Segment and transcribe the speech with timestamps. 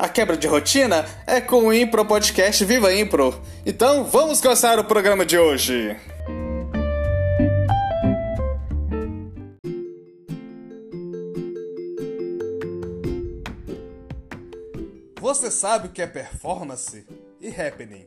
[0.00, 3.38] A quebra de rotina é com o Impro Podcast Viva Impro.
[3.66, 5.94] Então vamos começar o programa de hoje.
[15.20, 17.06] Você sabe o que é performance
[17.38, 18.06] e happening?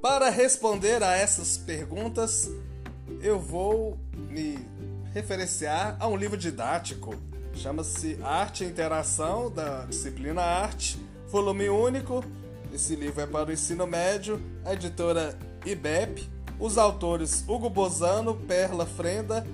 [0.00, 2.50] Para responder a essas perguntas,
[3.20, 3.98] eu vou
[4.30, 4.58] me
[5.12, 7.14] referenciar a um livro didático.
[7.58, 10.96] Chama-se Arte e Interação, da disciplina Arte,
[11.28, 12.24] volume único.
[12.72, 16.30] Esse livro é para o ensino médio, a editora IBEP.
[16.60, 19.44] Os autores Hugo Bozano, Perla Frenda,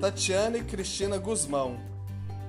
[0.00, 1.78] Tatiana e Cristina Guzmão.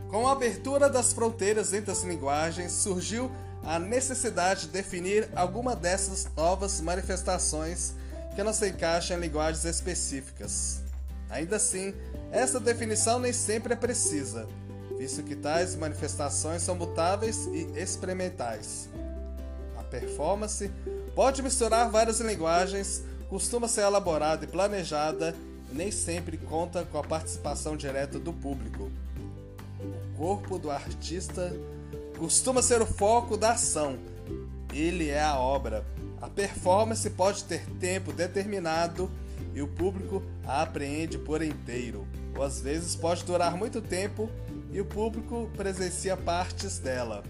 [0.09, 3.29] Com a abertura das fronteiras entre as linguagens, surgiu
[3.63, 7.93] a necessidade de definir alguma dessas novas manifestações
[8.33, 10.79] que não se encaixam em linguagens específicas.
[11.29, 11.93] Ainda assim,
[12.31, 14.47] essa definição nem sempre é precisa,
[14.97, 18.89] visto que tais manifestações são mutáveis e experimentais.
[19.77, 20.71] A performance
[21.13, 25.35] pode misturar várias linguagens, costuma ser elaborada e planejada
[25.71, 28.89] e nem sempre conta com a participação direta do público.
[29.79, 31.53] O corpo do artista
[32.17, 33.97] costuma ser o foco da ação.
[34.73, 35.85] Ele é a obra.
[36.21, 39.11] A performance pode ter tempo determinado
[39.53, 44.29] e o público a apreende por inteiro, ou às vezes pode durar muito tempo
[44.75, 47.23] e o público presencia partes dela.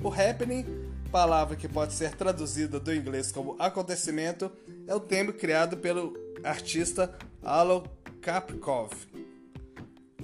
[0.00, 0.64] O happening,
[1.10, 4.52] palavra que pode ser traduzida do inglês como acontecimento,
[4.86, 7.12] é o termo criado pelo artista
[7.42, 7.82] Alo
[8.22, 8.92] Kapkov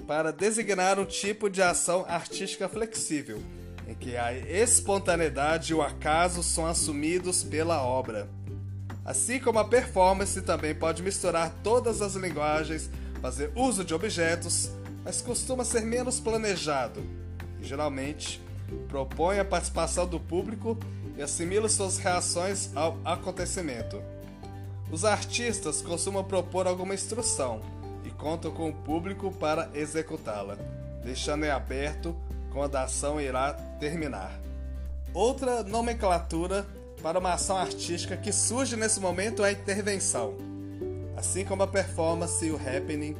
[0.07, 3.41] para designar um tipo de ação artística flexível,
[3.85, 8.29] em que a espontaneidade e o acaso são assumidos pela obra.
[9.03, 12.89] Assim como a performance também pode misturar todas as linguagens,
[13.21, 14.71] fazer uso de objetos,
[15.03, 17.03] mas costuma ser menos planejado
[17.59, 18.41] e geralmente
[18.87, 20.77] propõe a participação do público
[21.17, 24.01] e assimila suas reações ao acontecimento.
[24.91, 27.61] Os artistas costumam propor alguma instrução
[28.05, 30.57] e contam com o público para executá-la,
[31.03, 32.15] deixando em aberto
[32.51, 34.39] quando a ação irá terminar.
[35.13, 36.65] Outra nomenclatura
[37.01, 40.35] para uma ação artística que surge nesse momento é a intervenção.
[41.17, 43.15] Assim como a performance e o happening,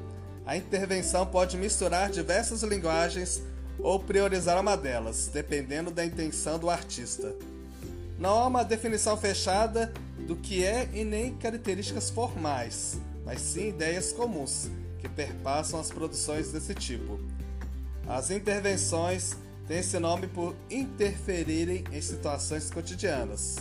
[0.45, 3.41] a intervenção pode misturar diversas linguagens
[3.79, 7.33] ou priorizar uma delas, dependendo da intenção do artista.
[8.19, 9.93] Não há uma definição fechada
[10.27, 16.51] do que é e nem características formais, mas sim ideias comuns que perpassam as produções
[16.51, 17.19] desse tipo.
[18.07, 19.35] As intervenções
[19.67, 23.57] tem esse nome por interferirem em situações cotidianas.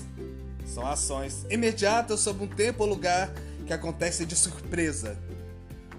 [0.67, 3.33] São ações imediatas sobre um tempo ou lugar
[3.67, 5.17] que acontecem de surpresa,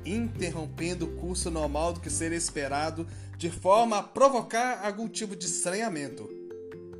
[0.05, 5.45] interrompendo o curso normal do que seria esperado de forma a provocar algum tipo de
[5.45, 6.29] estranhamento,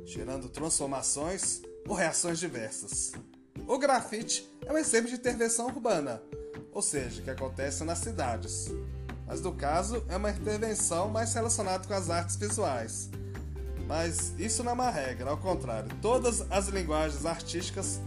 [0.04, 3.12] gerando transformações ou reações diversas.
[3.66, 6.22] O grafite é um exemplo de intervenção urbana,
[6.72, 8.70] ou seja, que acontece nas cidades
[9.26, 13.10] mas no caso é uma intervenção mais relacionada com as artes visuais.
[13.86, 18.00] Mas isso não é uma regra, ao contrário, todas as linguagens artísticas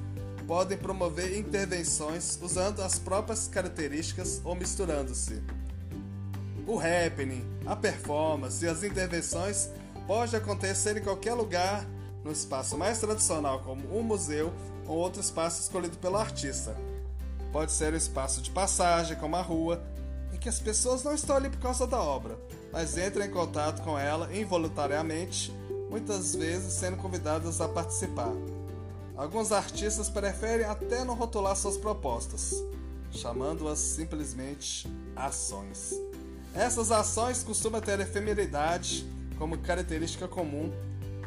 [0.47, 5.43] podem promover intervenções usando as próprias características ou misturando-se.
[6.65, 9.69] O happening, a performance e as intervenções
[10.07, 11.85] podem acontecer em qualquer lugar,
[12.23, 14.53] no espaço mais tradicional como um museu
[14.85, 16.75] ou outro espaço escolhido pelo artista.
[17.51, 19.83] Pode ser um espaço de passagem, como a rua,
[20.33, 22.37] em que as pessoas não estão ali por causa da obra,
[22.71, 25.53] mas entram em contato com ela involuntariamente,
[25.89, 28.33] muitas vezes sendo convidadas a participar.
[29.17, 32.63] Alguns artistas preferem até não rotular suas propostas,
[33.09, 35.91] chamando-as simplesmente ações.
[36.53, 39.09] Essas ações costumam ter efemeridade
[39.39, 40.71] como característica comum.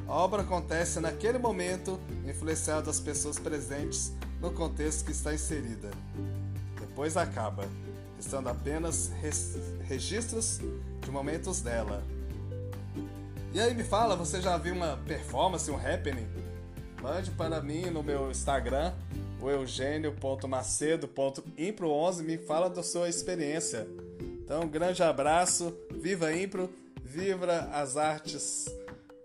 [0.06, 5.90] A obra acontece naquele momento, influenciada das pessoas presentes no contexto que está inserida.
[6.78, 7.64] Depois acaba
[8.20, 9.10] estando apenas
[9.82, 10.60] registros
[11.00, 12.04] de momentos dela.
[13.52, 16.28] E aí me fala, você já viu uma performance, um happening?
[17.00, 18.92] Mande para mim no meu Instagram,
[19.40, 23.88] o eugênio.macedo.impro11, me fala da sua experiência.
[24.20, 26.70] Então, um grande abraço, viva Impro,
[27.02, 28.66] viva as artes,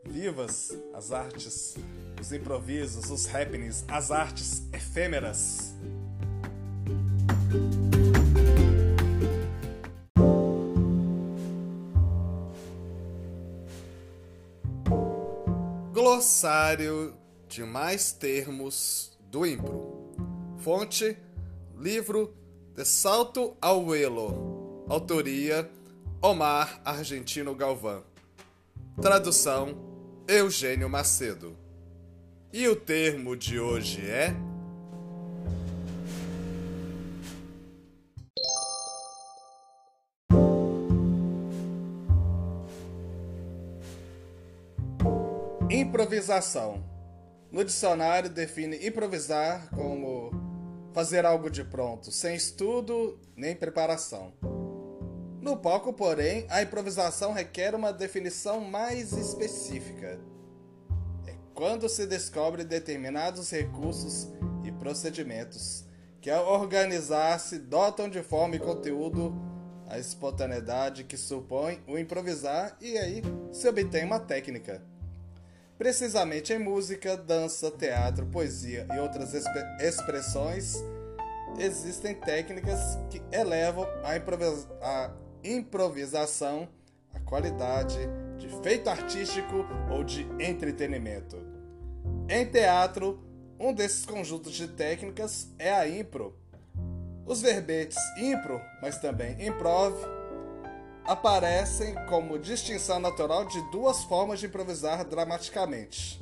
[0.05, 1.75] vivas, as artes,
[2.21, 5.75] os improvisos, os happenings, as artes efêmeras.
[15.91, 20.13] Glossário de mais termos do Impro.
[20.57, 21.17] Fonte:
[21.77, 22.35] livro
[22.73, 24.85] De Salto ao Elo.
[24.89, 25.69] Autoria:
[26.21, 28.03] Omar Argentino Galvão.
[29.01, 29.75] Tradução:
[30.27, 31.57] Eugênio Macedo.
[32.51, 34.33] E o termo de hoje é.
[45.69, 46.94] Improvisação.
[47.51, 50.31] No dicionário define improvisar como
[50.93, 54.33] fazer algo de pronto, sem estudo nem preparação.
[55.41, 60.19] No palco, porém, a improvisação requer uma definição mais específica.
[61.27, 64.27] É quando se descobre determinados recursos
[64.63, 65.85] e procedimentos
[66.19, 69.35] que, ao organizar-se, dotam de forma e conteúdo
[69.87, 73.21] a espontaneidade que supõe o improvisar e aí
[73.51, 74.81] se obtém uma técnica.
[75.77, 79.33] Precisamente em música, dança, teatro, poesia e outras
[79.79, 80.75] expressões,
[81.59, 82.79] existem técnicas
[83.09, 85.11] que elevam a, improvisa a
[85.43, 86.67] improvisação
[87.13, 87.99] à qualidade
[88.37, 91.37] de feito artístico ou de entretenimento.
[92.29, 93.21] Em teatro,
[93.59, 96.35] um desses conjuntos de técnicas é a impro.
[97.25, 99.95] Os verbetes impro, mas também improv,
[101.05, 106.19] aparecem como distinção natural de duas formas de improvisar dramaticamente.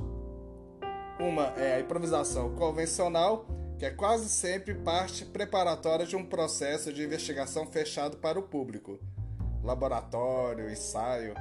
[1.20, 3.46] Uma é a improvisação convencional,
[3.80, 9.00] que é quase sempre parte preparatória de um processo de investigação fechado para o público,
[9.64, 11.34] laboratório, ensaio,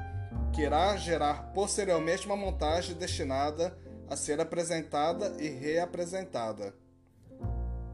[0.53, 3.77] que irá gerar posteriormente uma montagem destinada
[4.09, 6.75] a ser apresentada e reapresentada.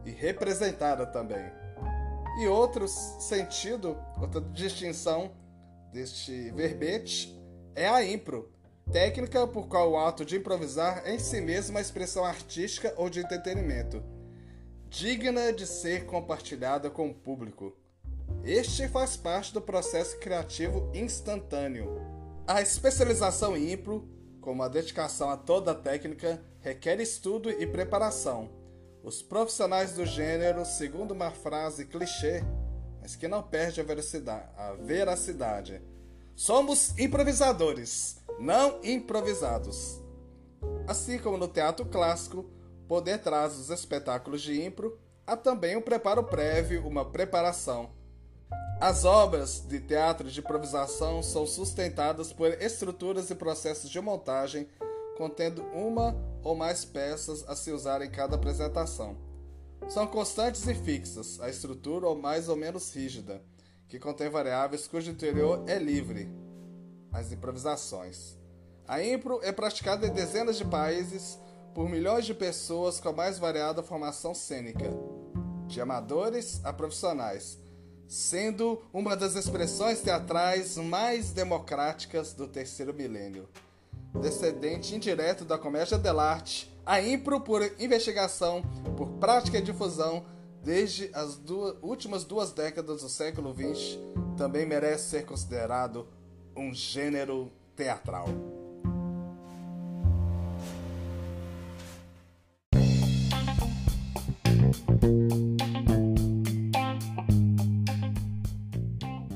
[0.05, 1.51] E representada também.
[2.39, 5.29] E outro sentido, outra distinção
[5.91, 7.37] deste verbete
[7.75, 8.49] é a impro,
[8.89, 13.09] técnica por qual o ato de improvisar é em si mesmo uma expressão artística ou
[13.09, 14.01] de entretenimento,
[14.87, 17.75] digna de ser compartilhada com o público.
[18.45, 21.99] Este faz parte do processo criativo instantâneo.
[22.47, 24.07] A especialização em impro,
[24.39, 28.58] como a dedicação a toda a técnica, requer estudo e preparação
[29.03, 32.43] os profissionais do gênero, segundo uma frase clichê,
[33.01, 35.81] mas que não perde a, veracidade,
[36.35, 40.01] somos improvisadores, não improvisados.
[40.87, 42.49] Assim como no teatro clássico,
[42.87, 47.91] por detrás dos espetáculos de impro, há também um preparo prévio, uma preparação.
[48.81, 54.67] As obras de teatro de improvisação são sustentadas por estruturas e processos de montagem
[55.17, 59.17] contendo uma ou mais peças a se usar em cada apresentação.
[59.87, 63.41] São constantes e fixas, a estrutura ou mais ou menos rígida,
[63.87, 66.29] que contém variáveis cujo interior é livre.
[67.11, 68.37] As improvisações.
[68.87, 71.39] A impro é praticada em dezenas de países
[71.73, 74.91] por milhões de pessoas com a mais variada formação cênica,
[75.67, 77.59] de amadores a profissionais,
[78.07, 83.47] sendo uma das expressões teatrais mais democráticas do terceiro milênio
[84.13, 88.63] descendente indireto da comédia dell'arte, a impro por investigação,
[88.97, 90.25] por prática e difusão,
[90.63, 93.99] desde as duas, últimas duas décadas do século XX,
[94.37, 96.07] também merece ser considerado
[96.55, 98.27] um gênero teatral.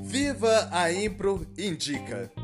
[0.02, 2.43] Viva a Impro Indica!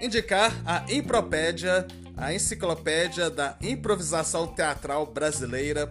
[0.00, 1.86] Indicar a Impropédia,
[2.16, 5.88] a enciclopédia da improvisação teatral brasileira,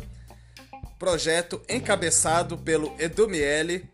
[0.97, 3.87] projeto encabeçado pelo Edu Miele.